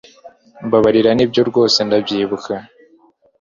Mbabarira 0.65 1.11
Nibyo 1.13 1.41
rwose 1.49 1.79
ndabyibuka 1.87 2.53